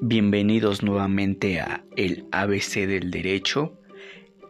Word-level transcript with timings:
Bienvenidos 0.00 0.84
nuevamente 0.84 1.58
a 1.58 1.82
el 1.96 2.24
ABC 2.30 2.86
del 2.86 3.10
Derecho. 3.10 3.76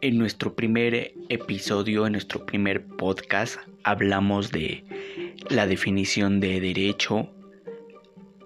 En 0.02 0.18
nuestro 0.18 0.54
primer 0.54 1.14
episodio, 1.30 2.06
en 2.06 2.12
nuestro 2.12 2.44
primer 2.44 2.84
podcast, 2.84 3.56
hablamos 3.82 4.52
de 4.52 4.84
la 5.48 5.66
definición 5.66 6.40
de 6.40 6.60
derecho, 6.60 7.30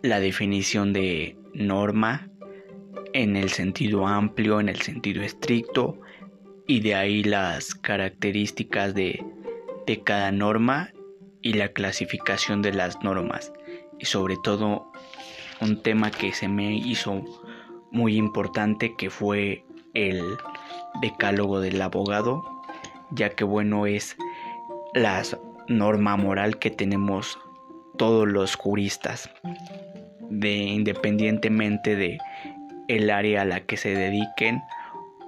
la 0.02 0.20
definición 0.20 0.92
de 0.92 1.36
norma 1.54 2.30
en 3.14 3.34
el 3.34 3.50
sentido 3.50 4.06
amplio, 4.06 4.60
en 4.60 4.68
el 4.68 4.80
sentido 4.80 5.22
estricto, 5.22 5.98
y 6.68 6.80
de 6.80 6.94
ahí 6.94 7.24
las 7.24 7.74
características 7.74 8.94
de, 8.94 9.24
de 9.88 10.02
cada 10.04 10.30
norma 10.30 10.92
y 11.42 11.54
la 11.54 11.72
clasificación 11.72 12.62
de 12.62 12.72
las 12.72 13.02
normas. 13.02 13.52
Y 13.98 14.04
sobre 14.04 14.36
todo 14.44 14.92
un 15.62 15.80
tema 15.80 16.10
que 16.10 16.32
se 16.32 16.48
me 16.48 16.74
hizo 16.74 17.24
muy 17.90 18.16
importante 18.16 18.94
que 18.96 19.10
fue 19.10 19.64
el 19.94 20.20
decálogo 21.00 21.60
del 21.60 21.80
abogado, 21.80 22.44
ya 23.10 23.30
que 23.30 23.44
bueno 23.44 23.86
es 23.86 24.16
la 24.94 25.22
norma 25.68 26.16
moral 26.16 26.58
que 26.58 26.70
tenemos 26.70 27.38
todos 27.96 28.26
los 28.26 28.56
juristas, 28.56 29.30
de 30.30 30.52
independientemente 30.52 31.94
de 31.94 32.18
el 32.88 33.10
área 33.10 33.42
a 33.42 33.44
la 33.44 33.60
que 33.60 33.76
se 33.76 33.94
dediquen 33.94 34.62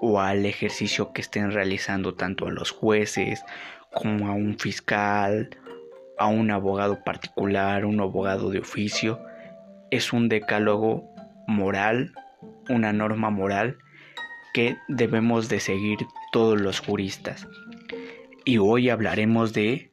o 0.00 0.20
al 0.20 0.44
ejercicio 0.46 1.12
que 1.12 1.20
estén 1.20 1.52
realizando 1.52 2.14
tanto 2.14 2.46
a 2.46 2.50
los 2.50 2.72
jueces 2.72 3.44
como 3.92 4.28
a 4.28 4.32
un 4.32 4.58
fiscal, 4.58 5.50
a 6.18 6.26
un 6.26 6.50
abogado 6.50 7.04
particular, 7.04 7.84
un 7.84 8.00
abogado 8.00 8.50
de 8.50 8.58
oficio 8.58 9.20
es 9.90 10.12
un 10.12 10.28
decálogo 10.28 11.04
moral, 11.46 12.12
una 12.68 12.92
norma 12.92 13.30
moral 13.30 13.78
que 14.52 14.76
debemos 14.88 15.48
de 15.48 15.60
seguir 15.60 15.98
todos 16.32 16.60
los 16.60 16.80
juristas. 16.80 17.46
Y 18.44 18.58
hoy 18.58 18.90
hablaremos 18.90 19.52
de 19.52 19.92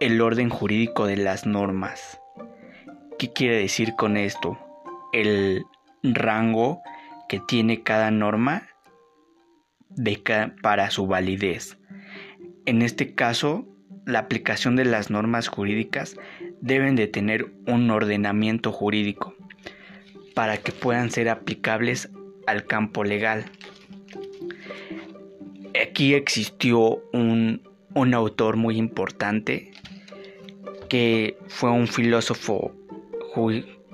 el 0.00 0.20
orden 0.20 0.48
jurídico 0.48 1.06
de 1.06 1.16
las 1.16 1.46
normas. 1.46 2.20
¿Qué 3.18 3.32
quiere 3.32 3.56
decir 3.56 3.94
con 3.96 4.16
esto? 4.16 4.58
El 5.12 5.64
rango 6.02 6.80
que 7.28 7.40
tiene 7.40 7.82
cada 7.82 8.10
norma 8.10 8.68
de 9.90 10.22
para 10.62 10.90
su 10.90 11.06
validez. 11.06 11.78
En 12.66 12.82
este 12.82 13.14
caso, 13.14 13.66
la 14.06 14.20
aplicación 14.20 14.76
de 14.76 14.84
las 14.84 15.10
normas 15.10 15.48
jurídicas 15.48 16.16
deben 16.60 16.96
de 16.96 17.06
tener 17.06 17.46
un 17.66 17.90
ordenamiento 17.90 18.72
jurídico 18.72 19.34
para 20.34 20.58
que 20.58 20.72
puedan 20.72 21.10
ser 21.10 21.28
aplicables 21.28 22.10
al 22.46 22.64
campo 22.64 23.04
legal. 23.04 23.44
Aquí 25.80 26.14
existió 26.14 27.02
un, 27.12 27.62
un 27.94 28.14
autor 28.14 28.56
muy 28.56 28.76
importante 28.76 29.70
que 30.88 31.36
fue 31.48 31.70
un 31.70 31.86
filósofo 31.86 32.72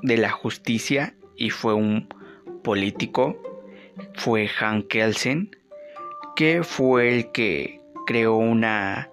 de 0.02 0.16
la 0.16 0.30
justicia 0.30 1.14
y 1.36 1.50
fue 1.50 1.74
un 1.74 2.08
político, 2.62 3.36
fue 4.14 4.48
Han 4.60 4.82
Kelsen, 4.84 5.50
que 6.36 6.62
fue 6.62 7.14
el 7.14 7.32
que 7.32 7.80
creó 8.06 8.36
una 8.36 9.10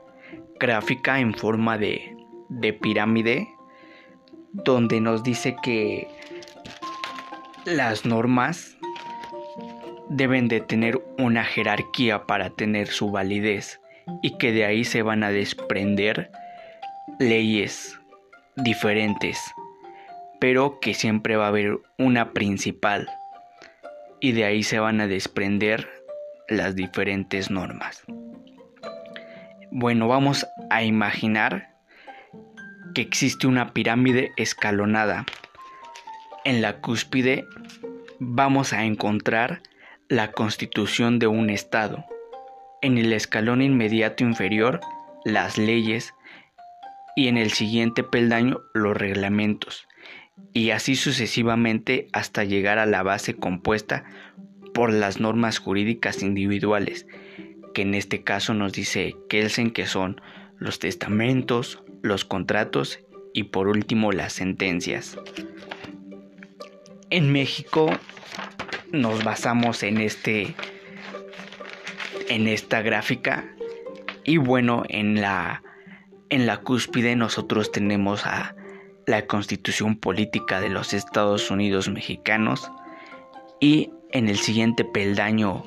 gráfica 0.59 1.19
en 1.19 1.33
forma 1.33 1.77
de, 1.77 2.15
de 2.51 2.73
pirámide 2.73 3.47
donde 4.51 4.99
nos 4.99 5.23
dice 5.23 5.55
que 5.63 6.07
las 7.65 8.05
normas 8.05 8.77
deben 10.09 10.47
de 10.47 10.59
tener 10.59 11.01
una 11.17 11.45
jerarquía 11.45 12.25
para 12.25 12.49
tener 12.49 12.87
su 12.87 13.11
validez 13.11 13.79
y 14.21 14.37
que 14.37 14.51
de 14.51 14.65
ahí 14.65 14.83
se 14.83 15.01
van 15.01 15.23
a 15.23 15.31
desprender 15.31 16.31
leyes 17.19 17.97
diferentes, 18.57 19.39
pero 20.39 20.79
que 20.79 20.93
siempre 20.93 21.37
va 21.37 21.45
a 21.45 21.49
haber 21.49 21.79
una 21.97 22.33
principal 22.33 23.07
y 24.19 24.33
de 24.33 24.43
ahí 24.43 24.63
se 24.63 24.79
van 24.79 24.99
a 24.99 25.07
desprender 25.07 25.87
las 26.49 26.75
diferentes 26.75 27.49
normas. 27.49 28.03
Bueno, 29.71 30.09
vamos 30.09 30.45
a 30.69 30.83
imaginar 30.83 31.70
que 32.93 33.01
existe 33.01 33.47
una 33.47 33.73
pirámide 33.73 34.31
escalonada. 34.37 35.25
En 36.45 36.61
la 36.61 36.79
cúspide 36.81 37.45
vamos 38.19 38.73
a 38.73 38.85
encontrar 38.85 39.61
la 40.09 40.31
constitución 40.31 41.19
de 41.19 41.27
un 41.27 41.49
estado. 41.49 42.05
En 42.81 42.97
el 42.97 43.13
escalón 43.13 43.61
inmediato 43.61 44.23
inferior, 44.23 44.81
las 45.23 45.57
leyes 45.57 46.13
y 47.15 47.27
en 47.27 47.37
el 47.37 47.51
siguiente 47.51 48.03
peldaño 48.03 48.61
los 48.73 48.97
reglamentos 48.97 49.87
y 50.53 50.71
así 50.71 50.95
sucesivamente 50.95 52.07
hasta 52.13 52.43
llegar 52.43 52.79
a 52.79 52.85
la 52.85 53.03
base 53.03 53.35
compuesta 53.35 54.05
por 54.73 54.91
las 54.91 55.19
normas 55.19 55.59
jurídicas 55.59 56.23
individuales 56.23 57.05
que 57.73 57.83
en 57.83 57.93
este 57.93 58.23
caso 58.23 58.53
nos 58.53 58.73
dice 58.73 59.15
Kelsen 59.29 59.71
que 59.71 59.85
son 59.85 60.21
los 60.57 60.79
testamentos, 60.79 61.81
los 62.01 62.25
contratos 62.25 62.99
y 63.33 63.43
por 63.43 63.67
último 63.67 64.11
las 64.11 64.33
sentencias. 64.33 65.17
En 67.09 67.31
México 67.31 67.91
nos 68.91 69.23
basamos 69.23 69.83
en 69.83 69.97
este 69.99 70.55
en 72.29 72.47
esta 72.47 72.81
gráfica 72.81 73.45
y 74.23 74.37
bueno, 74.37 74.83
en 74.89 75.21
la 75.21 75.63
en 76.29 76.45
la 76.45 76.57
cúspide 76.57 77.15
nosotros 77.15 77.71
tenemos 77.71 78.25
a 78.25 78.55
la 79.05 79.27
Constitución 79.27 79.97
Política 79.97 80.61
de 80.61 80.69
los 80.69 80.93
Estados 80.93 81.51
Unidos 81.51 81.89
Mexicanos 81.89 82.71
y 83.59 83.91
en 84.11 84.29
el 84.29 84.37
siguiente 84.37 84.85
peldaño 84.85 85.63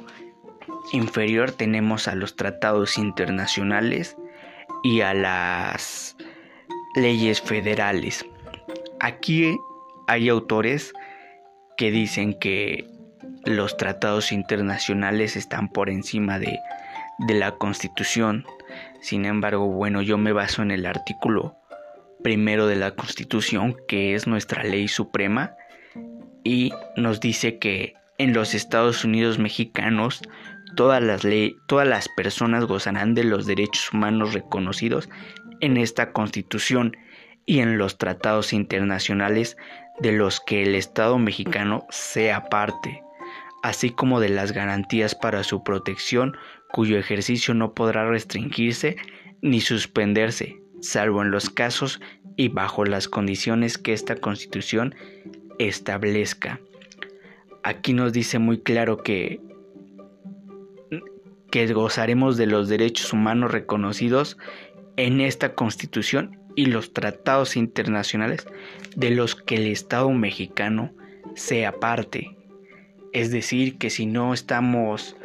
inferior 0.93 1.51
tenemos 1.53 2.09
a 2.09 2.15
los 2.15 2.37
tratados 2.37 2.99
internacionales 2.99 4.16
y 4.83 5.01
a 5.01 5.15
las 5.15 6.13
leyes 6.94 7.41
federales. 7.41 8.25
Aquí 9.00 9.56
hay 10.06 10.28
autores 10.28 10.93
que 11.77 11.91
dicen 11.91 12.34
que 12.38 12.87
los 13.44 13.77
tratados 13.77 14.32
internacionales 14.32 15.37
están 15.37 15.69
por 15.69 15.91
encima 15.91 16.38
de, 16.38 16.59
de 17.27 17.34
la 17.34 17.53
Constitución. 17.53 18.47
Sin 19.00 19.25
embargo, 19.25 19.66
bueno, 19.69 20.03
yo 20.03 20.19
me 20.19 20.33
baso 20.33 20.62
en 20.62 20.71
el 20.71 20.87
artículo 20.87 21.56
primero 22.22 22.66
de 22.66 22.77
la 22.77 22.93
Constitución, 22.93 23.77
que 23.87 24.15
es 24.15 24.27
nuestra 24.27 24.65
ley 24.65 24.88
suprema, 24.88 25.56
y 26.43 26.72
nos 26.97 27.21
dice 27.21 27.59
que 27.59 27.94
en 28.16 28.33
los 28.33 28.54
Estados 28.54 29.04
Unidos 29.04 29.38
mexicanos 29.38 30.22
todas 30.76 31.02
las, 31.02 31.22
todas 31.66 31.86
las 31.86 32.08
personas 32.08 32.64
gozarán 32.64 33.14
de 33.14 33.24
los 33.24 33.46
derechos 33.46 33.92
humanos 33.92 34.34
reconocidos 34.34 35.08
en 35.60 35.76
esta 35.76 36.12
Constitución 36.12 36.96
y 37.46 37.60
en 37.60 37.78
los 37.78 37.98
tratados 37.98 38.52
internacionales 38.52 39.56
de 40.00 40.12
los 40.12 40.40
que 40.40 40.62
el 40.62 40.74
Estado 40.74 41.18
mexicano 41.18 41.86
sea 41.90 42.48
parte, 42.48 43.02
así 43.62 43.90
como 43.90 44.20
de 44.20 44.28
las 44.28 44.52
garantías 44.52 45.14
para 45.14 45.44
su 45.44 45.62
protección 45.62 46.36
cuyo 46.72 46.98
ejercicio 46.98 47.54
no 47.54 47.74
podrá 47.74 48.08
restringirse 48.08 48.96
ni 49.42 49.60
suspenderse, 49.60 50.56
salvo 50.80 51.22
en 51.22 51.30
los 51.30 51.50
casos 51.50 52.00
y 52.36 52.48
bajo 52.48 52.84
las 52.84 53.08
condiciones 53.08 53.78
que 53.78 53.92
esta 53.92 54.16
Constitución 54.16 54.94
establezca. 55.59 56.60
Aquí 57.62 57.92
nos 57.92 58.12
dice 58.12 58.38
muy 58.38 58.60
claro 58.60 58.98
que 58.98 59.41
que 61.54 61.72
gozaremos 61.72 62.36
de 62.36 62.48
los 62.48 62.68
derechos 62.68 63.12
humanos 63.12 63.53
reconocidos 63.53 64.36
en 64.97 65.21
esta 65.21 65.54
Constitución 65.54 66.41
y 66.56 66.66
los 66.66 66.92
tratados 66.92 67.56
internacionales 67.56 68.45
de 68.97 69.10
los 69.10 69.36
que 69.36 69.54
el 69.54 69.68
Estado 69.68 70.10
mexicano 70.10 70.91
sea 71.36 71.71
parte. 71.71 72.36
Es 73.12 73.30
decir, 73.30 73.78
que 73.78 73.89
si 73.89 74.04
no 74.04 74.34
estamos 74.34 75.16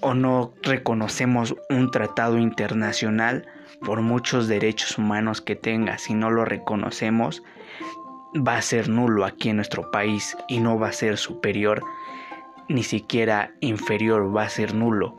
o 0.00 0.14
no 0.14 0.54
reconocemos 0.62 1.56
un 1.68 1.90
tratado 1.90 2.38
internacional, 2.38 3.46
por 3.82 4.00
muchos 4.00 4.48
derechos 4.48 4.96
humanos 4.96 5.42
que 5.42 5.56
tenga, 5.56 5.98
si 5.98 6.14
no 6.14 6.30
lo 6.30 6.46
reconocemos, 6.46 7.42
va 8.34 8.56
a 8.56 8.62
ser 8.62 8.88
nulo 8.88 9.26
aquí 9.26 9.50
en 9.50 9.56
nuestro 9.56 9.90
país 9.90 10.38
y 10.48 10.60
no 10.60 10.78
va 10.78 10.88
a 10.88 10.92
ser 10.92 11.18
superior 11.18 11.82
ni 12.72 12.82
siquiera 12.82 13.52
inferior, 13.60 14.34
va 14.34 14.44
a 14.44 14.48
ser 14.48 14.74
nulo. 14.74 15.18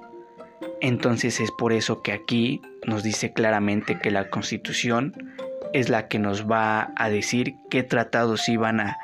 Entonces 0.82 1.40
es 1.40 1.52
por 1.52 1.72
eso 1.72 2.02
que 2.02 2.12
aquí 2.12 2.62
nos 2.86 3.04
dice 3.04 3.32
claramente 3.32 4.00
que 4.00 4.12
la 4.12 4.30
constitución 4.30 5.14
es 5.74 5.90
la 5.90 6.08
que 6.08 6.20
nos 6.20 6.50
va 6.50 6.92
a 6.96 7.10
decir 7.10 7.56
qué 7.70 7.84
tratados 7.84 8.50
iban 8.50 8.80
a, 8.80 8.98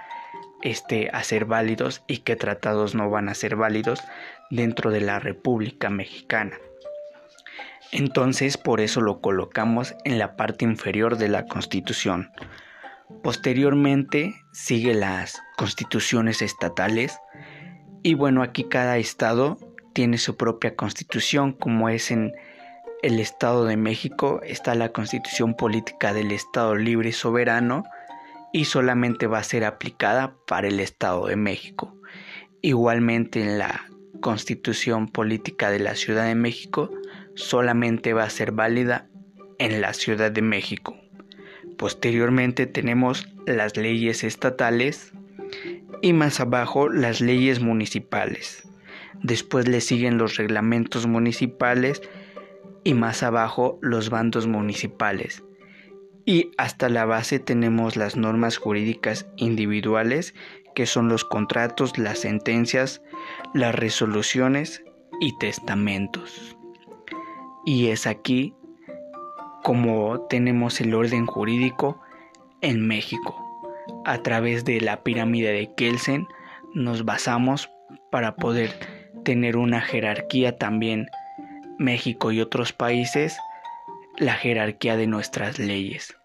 este, 0.61 1.09
a 1.11 1.23
ser 1.23 1.45
válidos 1.45 2.03
y 2.07 2.17
qué 2.17 2.35
tratados 2.35 2.95
no 2.95 3.09
van 3.09 3.29
a 3.29 3.33
ser 3.33 3.55
válidos 3.55 4.01
dentro 4.49 4.91
de 4.91 5.01
la 5.01 5.19
República 5.19 5.89
Mexicana. 5.89 6.57
Entonces 7.91 8.57
por 8.57 8.81
eso 8.81 9.01
lo 9.01 9.19
colocamos 9.19 9.95
en 10.05 10.19
la 10.19 10.35
parte 10.35 10.65
inferior 10.65 11.17
de 11.17 11.27
la 11.27 11.45
Constitución. 11.45 12.31
Posteriormente 13.23 14.35
sigue 14.51 14.93
las 14.93 15.41
constituciones 15.57 16.43
estatales 16.43 17.17
y 18.03 18.13
bueno, 18.13 18.41
aquí 18.43 18.63
cada 18.63 18.97
estado 18.97 19.57
tiene 19.93 20.17
su 20.17 20.37
propia 20.37 20.75
constitución, 20.75 21.53
como 21.53 21.89
es 21.89 22.11
en 22.11 22.33
el 23.01 23.19
Estado 23.19 23.65
de 23.65 23.77
México, 23.77 24.41
está 24.43 24.75
la 24.75 24.89
constitución 24.91 25.55
política 25.55 26.13
del 26.13 26.31
Estado 26.31 26.75
libre 26.75 27.09
y 27.09 27.13
soberano 27.13 27.83
y 28.51 28.65
solamente 28.65 29.27
va 29.27 29.39
a 29.39 29.43
ser 29.43 29.63
aplicada 29.63 30.35
para 30.47 30.67
el 30.67 30.79
Estado 30.79 31.27
de 31.27 31.35
México. 31.35 31.95
Igualmente 32.61 33.41
en 33.41 33.57
la 33.57 33.85
constitución 34.21 35.07
política 35.07 35.71
de 35.71 35.79
la 35.79 35.95
Ciudad 35.95 36.25
de 36.25 36.35
México 36.35 36.91
solamente 37.35 38.13
va 38.13 38.23
a 38.23 38.29
ser 38.29 38.51
válida 38.51 39.07
en 39.59 39.81
la 39.81 39.93
Ciudad 39.93 40.31
de 40.31 40.41
México. 40.41 40.97
Posteriormente 41.77 42.65
tenemos 42.65 43.29
las 43.45 43.77
leyes 43.77 44.23
estatales 44.25 45.13
y 46.01 46.13
más 46.13 46.39
abajo 46.39 46.89
las 46.89 47.21
leyes 47.21 47.59
municipales. 47.59 48.63
Después 49.21 49.67
le 49.67 49.81
siguen 49.81 50.17
los 50.17 50.37
reglamentos 50.37 51.07
municipales 51.07 52.01
y 52.83 52.93
más 52.93 53.23
abajo 53.23 53.77
los 53.81 54.09
bandos 54.09 54.47
municipales. 54.47 55.43
Y 56.25 56.51
hasta 56.57 56.89
la 56.89 57.05
base 57.05 57.39
tenemos 57.39 57.95
las 57.95 58.15
normas 58.15 58.57
jurídicas 58.57 59.27
individuales 59.35 60.35
que 60.75 60.85
son 60.85 61.09
los 61.09 61.25
contratos, 61.25 61.97
las 61.97 62.19
sentencias, 62.19 63.01
las 63.53 63.75
resoluciones 63.75 64.83
y 65.19 65.37
testamentos. 65.39 66.55
Y 67.65 67.87
es 67.87 68.07
aquí 68.07 68.53
como 69.63 70.21
tenemos 70.29 70.79
el 70.79 70.93
orden 70.93 71.25
jurídico 71.25 71.99
en 72.61 72.87
México. 72.87 73.48
A 74.09 74.23
través 74.23 74.65
de 74.65 74.81
la 74.81 75.03
pirámide 75.03 75.51
de 75.51 75.71
Kelsen 75.75 76.27
nos 76.73 77.05
basamos 77.05 77.69
para 78.09 78.35
poder 78.35 78.71
tener 79.23 79.55
una 79.55 79.81
jerarquía 79.81 80.57
también 80.57 81.05
México 81.77 82.31
y 82.31 82.41
otros 82.41 82.73
países, 82.73 83.37
la 84.17 84.33
jerarquía 84.33 84.97
de 84.97 85.05
nuestras 85.05 85.59
leyes. 85.59 86.17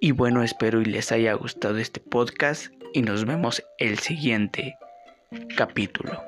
Y 0.00 0.12
bueno, 0.12 0.44
espero 0.44 0.80
y 0.80 0.84
les 0.84 1.10
haya 1.10 1.32
gustado 1.32 1.78
este 1.78 1.98
podcast 1.98 2.72
y 2.92 3.02
nos 3.02 3.24
vemos 3.24 3.64
el 3.78 3.98
siguiente 3.98 4.76
capítulo. 5.56 6.22